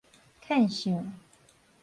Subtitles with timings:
[0.43, 1.13] 譴相